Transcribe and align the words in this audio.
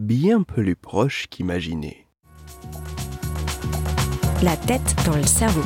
bien 0.00 0.42
plus 0.42 0.76
proche 0.76 1.26
qu'imaginé. 1.28 2.06
La 4.42 4.56
tête 4.56 4.96
dans 5.04 5.14
le 5.14 5.24
cerveau. 5.24 5.60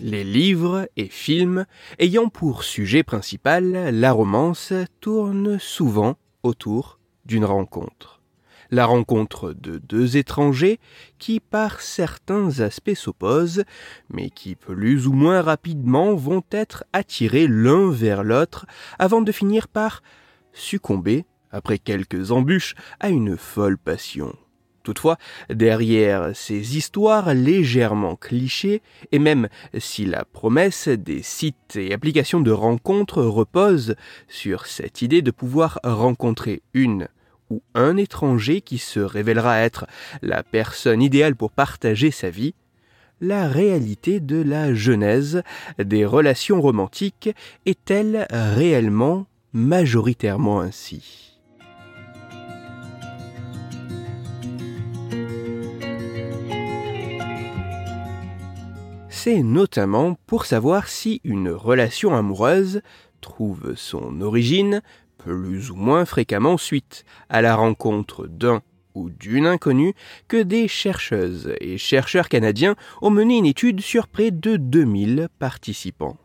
Les 0.00 0.24
livres 0.24 0.88
et 0.96 1.06
films 1.06 1.64
ayant 2.00 2.28
pour 2.28 2.64
sujet 2.64 3.04
principal 3.04 3.90
la 3.92 4.10
romance 4.10 4.72
tournent 5.00 5.60
souvent 5.60 6.16
autour 6.42 6.98
d'une 7.24 7.44
rencontre. 7.44 8.17
La 8.70 8.84
rencontre 8.84 9.54
de 9.54 9.78
deux 9.78 10.18
étrangers 10.18 10.78
qui 11.18 11.40
par 11.40 11.80
certains 11.80 12.60
aspects 12.60 12.94
s'opposent, 12.94 13.64
mais 14.10 14.28
qui 14.28 14.56
plus 14.56 15.06
ou 15.06 15.14
moins 15.14 15.40
rapidement 15.40 16.14
vont 16.14 16.42
être 16.50 16.84
attirés 16.92 17.46
l'un 17.48 17.90
vers 17.90 18.22
l'autre 18.22 18.66
avant 18.98 19.22
de 19.22 19.32
finir 19.32 19.68
par 19.68 20.02
succomber, 20.52 21.24
après 21.50 21.78
quelques 21.78 22.30
embûches, 22.30 22.74
à 23.00 23.08
une 23.08 23.38
folle 23.38 23.78
passion. 23.78 24.36
Toutefois, 24.82 25.16
derrière 25.50 26.30
ces 26.34 26.76
histoires 26.76 27.32
légèrement 27.32 28.16
clichés, 28.16 28.82
et 29.12 29.18
même 29.18 29.48
si 29.78 30.04
la 30.04 30.24
promesse 30.26 30.88
des 30.88 31.22
sites 31.22 31.76
et 31.76 31.92
applications 31.94 32.40
de 32.40 32.50
rencontres 32.50 33.22
repose 33.22 33.96
sur 34.28 34.66
cette 34.66 35.00
idée 35.00 35.22
de 35.22 35.30
pouvoir 35.30 35.78
rencontrer 35.84 36.62
une 36.74 37.08
ou 37.50 37.62
un 37.74 37.96
étranger 37.96 38.60
qui 38.60 38.78
se 38.78 39.00
révélera 39.00 39.60
être 39.60 39.86
la 40.22 40.42
personne 40.42 41.02
idéale 41.02 41.36
pour 41.36 41.50
partager 41.50 42.10
sa 42.10 42.30
vie, 42.30 42.54
la 43.20 43.48
réalité 43.48 44.20
de 44.20 44.40
la 44.40 44.74
genèse 44.74 45.42
des 45.78 46.04
relations 46.04 46.60
romantiques 46.60 47.30
est-elle 47.66 48.26
réellement 48.30 49.26
majoritairement 49.52 50.60
ainsi? 50.60 51.28
C'est 59.08 59.42
notamment 59.42 60.16
pour 60.26 60.46
savoir 60.46 60.86
si 60.86 61.20
une 61.24 61.50
relation 61.50 62.14
amoureuse 62.14 62.82
trouve 63.20 63.74
son 63.74 64.20
origine 64.20 64.80
plus 65.18 65.70
ou 65.70 65.76
moins 65.76 66.04
fréquemment 66.04 66.56
suite 66.56 67.04
à 67.28 67.42
la 67.42 67.54
rencontre 67.54 68.26
d'un 68.26 68.62
ou 68.94 69.10
d'une 69.10 69.46
inconnue 69.46 69.94
que 70.26 70.42
des 70.42 70.66
chercheuses 70.66 71.54
et 71.60 71.78
chercheurs 71.78 72.28
canadiens 72.28 72.74
ont 73.02 73.10
mené 73.10 73.36
une 73.36 73.46
étude 73.46 73.80
sur 73.80 74.08
près 74.08 74.30
de 74.30 74.56
2000 74.56 75.28
participants. 75.38 76.16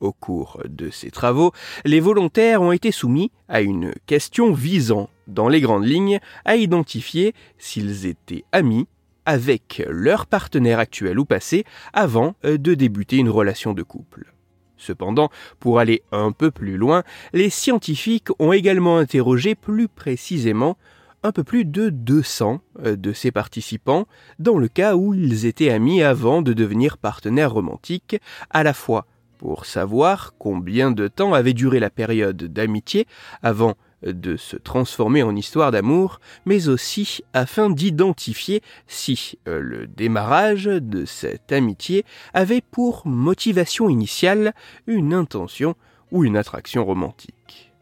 Au 0.00 0.12
cours 0.12 0.60
de 0.68 0.90
ces 0.90 1.10
travaux, 1.10 1.52
les 1.84 2.00
volontaires 2.00 2.60
ont 2.60 2.72
été 2.72 2.92
soumis 2.92 3.30
à 3.48 3.62
une 3.62 3.92
question 4.06 4.52
visant, 4.52 5.08
dans 5.26 5.48
les 5.48 5.60
grandes 5.60 5.86
lignes, 5.86 6.20
à 6.44 6.56
identifier 6.56 7.34
s'ils 7.58 8.06
étaient 8.06 8.44
amis 8.52 8.86
avec 9.24 9.82
leur 9.88 10.26
partenaire 10.26 10.78
actuel 10.78 11.18
ou 11.18 11.24
passé 11.24 11.64
avant 11.92 12.34
euh, 12.44 12.58
de 12.58 12.74
débuter 12.74 13.16
une 13.16 13.30
relation 13.30 13.72
de 13.72 13.82
couple. 13.82 14.35
Cependant, 14.76 15.30
pour 15.60 15.78
aller 15.78 16.02
un 16.12 16.32
peu 16.32 16.50
plus 16.50 16.76
loin, 16.76 17.02
les 17.32 17.50
scientifiques 17.50 18.28
ont 18.38 18.52
également 18.52 18.98
interrogé 18.98 19.54
plus 19.54 19.88
précisément 19.88 20.76
un 21.22 21.32
peu 21.32 21.44
plus 21.44 21.64
de 21.64 21.88
200 21.88 22.60
euh, 22.84 22.96
de 22.96 23.12
ces 23.12 23.32
participants 23.32 24.06
dans 24.38 24.58
le 24.58 24.68
cas 24.68 24.94
où 24.94 25.14
ils 25.14 25.46
étaient 25.46 25.70
amis 25.70 26.02
avant 26.02 26.42
de 26.42 26.52
devenir 26.52 26.98
partenaires 26.98 27.52
romantiques, 27.52 28.20
à 28.50 28.62
la 28.62 28.74
fois 28.74 29.06
pour 29.38 29.66
savoir 29.66 30.34
combien 30.38 30.90
de 30.90 31.08
temps 31.08 31.34
avait 31.34 31.52
duré 31.52 31.78
la 31.78 31.90
période 31.90 32.36
d'amitié 32.36 33.06
avant 33.42 33.74
de 34.02 34.36
se 34.36 34.56
transformer 34.56 35.22
en 35.22 35.34
histoire 35.34 35.70
d'amour, 35.70 36.20
mais 36.44 36.68
aussi 36.68 37.20
afin 37.32 37.70
d'identifier 37.70 38.62
si 38.86 39.38
euh, 39.48 39.60
le 39.60 39.86
démarrage 39.86 40.64
de 40.64 41.04
cette 41.04 41.52
amitié 41.52 42.04
avait 42.34 42.60
pour 42.60 43.06
motivation 43.06 43.88
initiale 43.88 44.52
une 44.86 45.14
intention 45.14 45.74
ou 46.12 46.24
une 46.24 46.36
attraction 46.36 46.84
romantique. 46.84 47.72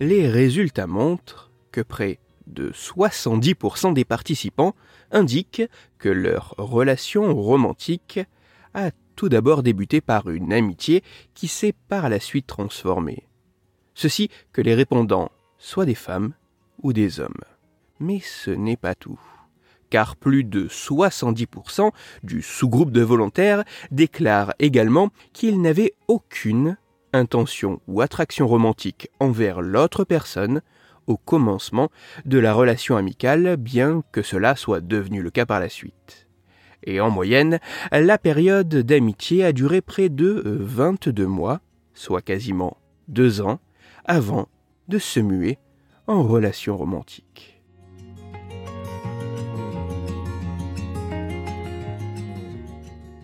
Les 0.00 0.28
résultats 0.28 0.86
montrent 0.86 1.50
que 1.72 1.80
près 1.80 2.20
de 2.48 2.70
70% 2.70 3.92
des 3.94 4.04
participants 4.04 4.74
indiquent 5.10 5.62
que 5.98 6.08
leur 6.08 6.54
relation 6.58 7.34
romantique 7.34 8.20
a 8.74 8.90
tout 9.16 9.28
d'abord 9.28 9.62
débuté 9.62 10.00
par 10.00 10.30
une 10.30 10.52
amitié 10.52 11.02
qui 11.34 11.48
s'est 11.48 11.74
par 11.88 12.08
la 12.08 12.20
suite 12.20 12.46
transformée. 12.46 13.26
Ceci 13.94 14.30
que 14.52 14.60
les 14.60 14.74
répondants 14.74 15.30
soient 15.58 15.86
des 15.86 15.94
femmes 15.94 16.34
ou 16.82 16.92
des 16.92 17.20
hommes. 17.20 17.42
Mais 18.00 18.20
ce 18.20 18.50
n'est 18.50 18.76
pas 18.76 18.94
tout 18.94 19.20
car 19.90 20.16
plus 20.16 20.44
de 20.44 20.68
70% 20.68 21.90
du 22.22 22.42
sous-groupe 22.42 22.90
de 22.90 23.02
volontaires 23.02 23.64
déclarent 23.90 24.54
également 24.58 25.10
qu'ils 25.32 25.60
n'avaient 25.60 25.94
aucune 26.08 26.76
intention 27.12 27.80
ou 27.88 28.00
attraction 28.00 28.46
romantique 28.46 29.08
envers 29.18 29.62
l'autre 29.62 30.04
personne 30.04 30.60
commencement 31.16 31.90
de 32.24 32.38
la 32.38 32.52
relation 32.52 32.96
amicale, 32.96 33.56
bien 33.56 34.02
que 34.12 34.22
cela 34.22 34.56
soit 34.56 34.80
devenu 34.80 35.22
le 35.22 35.30
cas 35.30 35.46
par 35.46 35.60
la 35.60 35.68
suite. 35.68 36.28
Et 36.84 37.00
en 37.00 37.10
moyenne, 37.10 37.58
la 37.90 38.18
période 38.18 38.68
d'amitié 38.68 39.44
a 39.44 39.52
duré 39.52 39.80
près 39.80 40.08
de 40.08 40.42
22 40.44 41.26
mois, 41.26 41.60
soit 41.94 42.22
quasiment 42.22 42.76
deux 43.08 43.40
ans, 43.40 43.58
avant 44.04 44.48
de 44.88 44.98
se 44.98 45.20
muer 45.20 45.58
en 46.06 46.22
relation 46.22 46.76
romantique. 46.76 47.57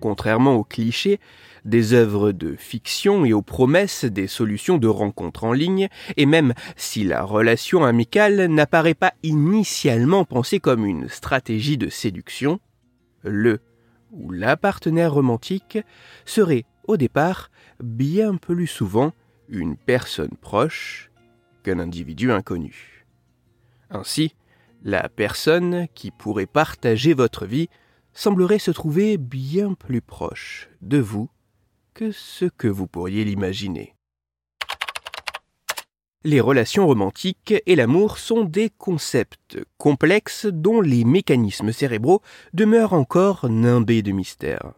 Contrairement 0.00 0.54
aux 0.54 0.64
clichés, 0.64 1.20
des 1.64 1.94
œuvres 1.94 2.32
de 2.32 2.54
fiction 2.56 3.24
et 3.24 3.32
aux 3.32 3.42
promesses 3.42 4.04
des 4.04 4.26
solutions 4.26 4.78
de 4.78 4.86
rencontres 4.86 5.44
en 5.44 5.52
ligne, 5.52 5.88
et 6.16 6.26
même 6.26 6.54
si 6.76 7.04
la 7.04 7.22
relation 7.22 7.84
amicale 7.84 8.46
n'apparaît 8.46 8.94
pas 8.94 9.14
initialement 9.22 10.24
pensée 10.24 10.60
comme 10.60 10.86
une 10.86 11.08
stratégie 11.08 11.78
de 11.78 11.88
séduction, 11.88 12.60
le 13.22 13.60
ou 14.12 14.30
la 14.30 14.56
partenaire 14.56 15.12
romantique 15.12 15.78
serait 16.24 16.64
au 16.86 16.96
départ 16.96 17.50
bien 17.82 18.36
plus 18.36 18.68
souvent 18.68 19.12
une 19.48 19.76
personne 19.76 20.36
proche 20.40 21.10
qu'un 21.62 21.78
individu 21.78 22.32
inconnu. 22.32 23.04
Ainsi, 23.90 24.34
la 24.82 25.08
personne 25.08 25.86
qui 25.94 26.10
pourrait 26.10 26.46
partager 26.46 27.14
votre 27.14 27.46
vie 27.46 27.68
semblerait 28.16 28.58
se 28.58 28.72
trouver 28.72 29.18
bien 29.18 29.74
plus 29.74 30.00
proche 30.00 30.68
de 30.80 30.98
vous 30.98 31.30
que 31.94 32.10
ce 32.10 32.46
que 32.46 32.66
vous 32.66 32.86
pourriez 32.86 33.24
l'imaginer. 33.24 33.94
Les 36.24 36.40
relations 36.40 36.86
romantiques 36.86 37.54
et 37.66 37.76
l'amour 37.76 38.18
sont 38.18 38.42
des 38.42 38.68
concepts 38.68 39.58
complexes 39.78 40.46
dont 40.46 40.80
les 40.80 41.04
mécanismes 41.04 41.70
cérébraux 41.70 42.20
demeurent 42.52 42.94
encore 42.94 43.48
nimbés 43.48 44.02
de 44.02 44.10
mystère. 44.10 44.72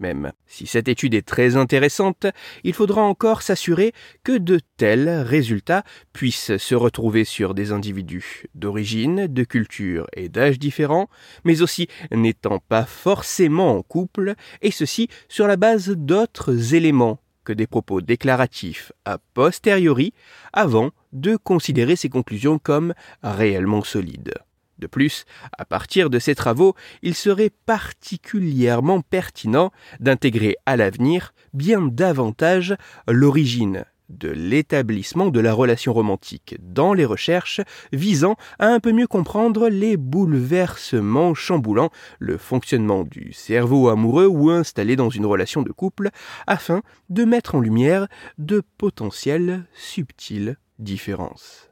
Même 0.00 0.32
si 0.46 0.66
cette 0.66 0.86
étude 0.86 1.14
est 1.14 1.26
très 1.26 1.56
intéressante, 1.56 2.26
il 2.62 2.72
faudra 2.72 3.02
encore 3.02 3.42
s'assurer 3.42 3.92
que 4.22 4.38
de 4.38 4.60
tels 4.76 5.08
résultats 5.08 5.82
puissent 6.12 6.56
se 6.56 6.74
retrouver 6.76 7.24
sur 7.24 7.52
des 7.54 7.72
individus 7.72 8.44
d'origine, 8.54 9.26
de 9.26 9.44
culture 9.44 10.06
et 10.14 10.28
d'âge 10.28 10.58
différents, 10.58 11.08
mais 11.44 11.62
aussi 11.62 11.88
n'étant 12.12 12.60
pas 12.60 12.84
forcément 12.84 13.76
en 13.76 13.82
couple, 13.82 14.34
et 14.62 14.70
ceci 14.70 15.08
sur 15.28 15.48
la 15.48 15.56
base 15.56 15.90
d'autres 15.90 16.74
éléments 16.74 17.20
que 17.44 17.52
des 17.52 17.66
propos 17.66 18.00
déclaratifs 18.00 18.92
a 19.04 19.18
posteriori, 19.34 20.12
avant 20.52 20.90
de 21.12 21.36
considérer 21.36 21.96
ces 21.96 22.10
conclusions 22.10 22.58
comme 22.58 22.92
réellement 23.22 23.82
solides. 23.82 24.34
De 24.78 24.86
plus, 24.86 25.24
à 25.56 25.64
partir 25.64 26.10
de 26.10 26.18
ces 26.18 26.34
travaux, 26.34 26.74
il 27.02 27.14
serait 27.14 27.50
particulièrement 27.66 29.00
pertinent 29.00 29.72
d'intégrer 30.00 30.56
à 30.66 30.76
l'avenir 30.76 31.34
bien 31.52 31.82
davantage 31.82 32.76
l'origine 33.08 33.84
de 34.08 34.28
l'établissement 34.28 35.28
de 35.28 35.40
la 35.40 35.52
relation 35.52 35.92
romantique 35.92 36.56
dans 36.60 36.94
les 36.94 37.04
recherches 37.04 37.60
visant 37.92 38.36
à 38.58 38.68
un 38.68 38.80
peu 38.80 38.92
mieux 38.92 39.06
comprendre 39.06 39.68
les 39.68 39.96
bouleversements 39.96 41.34
chamboulant 41.34 41.90
le 42.18 42.38
fonctionnement 42.38 43.04
du 43.04 43.32
cerveau 43.32 43.88
amoureux 43.88 44.26
ou 44.26 44.50
installé 44.50 44.96
dans 44.96 45.10
une 45.10 45.26
relation 45.26 45.62
de 45.62 45.72
couple 45.72 46.10
afin 46.46 46.82
de 47.10 47.24
mettre 47.24 47.54
en 47.54 47.60
lumière 47.60 48.08
de 48.38 48.62
potentielles 48.78 49.66
subtiles 49.74 50.56
différences. 50.78 51.67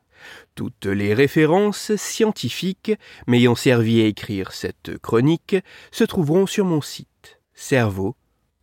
Toutes 0.55 0.87
les 0.87 1.14
références 1.14 1.94
scientifiques 1.96 2.93
m'ayant 3.26 3.55
servi 3.55 4.00
à 4.00 4.06
écrire 4.06 4.52
cette 4.52 4.99
chronique 4.99 5.56
se 5.90 6.05
trouveront 6.05 6.46
sur 6.46 6.64
mon 6.64 6.81
site 6.81 7.40
Cerveau 7.55 8.17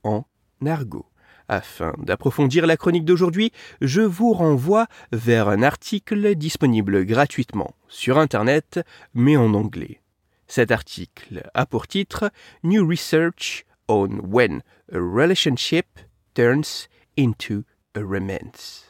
en 0.03 0.25
argot. 0.65 1.07
Afin 1.47 1.93
d'approfondir 1.97 2.65
la 2.65 2.77
chronique 2.77 3.05
d'aujourd'hui, 3.05 3.51
je 3.81 4.01
vous 4.01 4.33
renvoie 4.33 4.87
vers 5.11 5.49
un 5.49 5.61
article 5.61 6.35
disponible 6.35 7.05
gratuitement 7.05 7.75
sur 7.89 8.17
Internet, 8.17 8.79
mais 9.13 9.35
en 9.35 9.53
anglais. 9.53 9.99
Cet 10.47 10.71
article 10.71 11.49
a 11.53 11.65
pour 11.65 11.87
titre 11.87 12.31
New 12.63 12.87
Research 12.87 13.65
on 13.87 14.19
When 14.23 14.61
a 14.91 14.99
Relationship 14.99 15.99
Turns 16.33 16.87
into 17.17 17.63
a 17.95 18.01
Romance. 18.01 18.82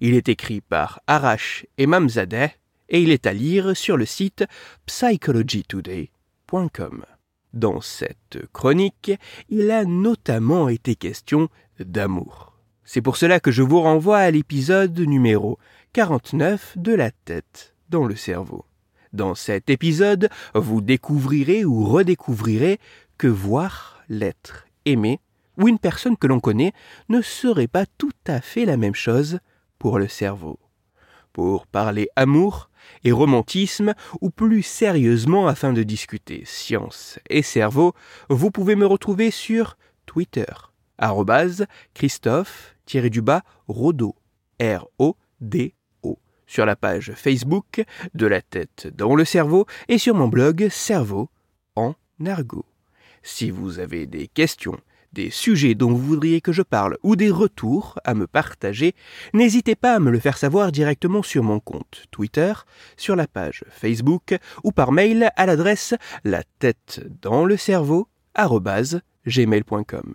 Il 0.00 0.14
est 0.14 0.28
écrit 0.28 0.60
par 0.60 1.00
Arash 1.06 1.66
Emamzadeh 1.76 2.50
et 2.88 3.02
il 3.02 3.10
est 3.10 3.26
à 3.26 3.32
lire 3.32 3.76
sur 3.76 3.96
le 3.96 4.06
site 4.06 4.44
psychologytoday.com. 4.86 7.04
Dans 7.52 7.80
cette 7.80 8.38
chronique, 8.52 9.12
il 9.48 9.70
a 9.70 9.84
notamment 9.84 10.68
été 10.68 10.94
question 10.94 11.48
d'amour. 11.80 12.54
C'est 12.84 13.02
pour 13.02 13.16
cela 13.16 13.40
que 13.40 13.50
je 13.50 13.62
vous 13.62 13.80
renvoie 13.80 14.18
à 14.18 14.30
l'épisode 14.30 14.98
numéro 14.98 15.58
49 15.94 16.78
de 16.78 16.94
la 16.94 17.10
tête 17.10 17.74
dans 17.88 18.06
le 18.06 18.16
cerveau. 18.16 18.64
Dans 19.12 19.34
cet 19.34 19.70
épisode, 19.70 20.28
vous 20.54 20.80
découvrirez 20.80 21.64
ou 21.64 21.84
redécouvrirez 21.84 22.78
que 23.16 23.26
voir 23.26 24.02
l'être 24.08 24.66
aimé 24.84 25.20
ou 25.56 25.68
une 25.68 25.78
personne 25.78 26.16
que 26.16 26.26
l'on 26.26 26.40
connaît 26.40 26.72
ne 27.08 27.20
serait 27.20 27.66
pas 27.66 27.86
tout 27.86 28.12
à 28.26 28.40
fait 28.40 28.64
la 28.64 28.76
même 28.76 28.94
chose 28.94 29.40
pour 29.78 29.98
le 29.98 30.08
cerveau. 30.08 30.58
Pour 31.32 31.66
parler 31.66 32.08
amour 32.16 32.70
et 33.04 33.12
romantisme, 33.12 33.94
ou 34.20 34.30
plus 34.30 34.62
sérieusement 34.62 35.46
afin 35.46 35.72
de 35.72 35.82
discuter 35.82 36.42
science 36.44 37.18
et 37.28 37.42
cerveau, 37.42 37.94
vous 38.28 38.50
pouvez 38.50 38.76
me 38.76 38.86
retrouver 38.86 39.30
sur 39.30 39.76
Twitter, 40.06 40.46
Christophe-Rodo, 41.94 44.16
R-O-D-O, 44.60 46.18
sur 46.46 46.66
la 46.66 46.76
page 46.76 47.12
Facebook 47.14 47.84
de 48.14 48.26
la 48.26 48.42
tête 48.42 48.88
dans 48.96 49.14
le 49.14 49.24
cerveau 49.24 49.66
et 49.88 49.98
sur 49.98 50.14
mon 50.14 50.28
blog 50.28 50.68
Cerveau 50.70 51.30
en 51.76 51.94
argot. 52.26 52.66
Si 53.22 53.50
vous 53.50 53.78
avez 53.78 54.06
des 54.06 54.26
questions, 54.26 54.80
des 55.12 55.30
sujets 55.30 55.74
dont 55.74 55.90
vous 55.90 55.98
voudriez 55.98 56.40
que 56.40 56.52
je 56.52 56.62
parle 56.62 56.98
ou 57.02 57.16
des 57.16 57.30
retours 57.30 57.98
à 58.04 58.14
me 58.14 58.26
partager, 58.26 58.94
n'hésitez 59.34 59.74
pas 59.74 59.94
à 59.94 59.98
me 59.98 60.10
le 60.10 60.18
faire 60.18 60.38
savoir 60.38 60.72
directement 60.72 61.22
sur 61.22 61.42
mon 61.42 61.60
compte 61.60 62.04
Twitter, 62.10 62.52
sur 62.96 63.16
la 63.16 63.26
page 63.26 63.64
Facebook 63.70 64.36
ou 64.64 64.72
par 64.72 64.92
mail 64.92 65.30
à 65.36 65.46
l'adresse 65.46 65.94
la 66.24 66.42
tête 66.58 67.00
dans 67.22 67.44
le 67.44 67.56
cerveau 67.56 68.08
gmail.com. 69.26 70.14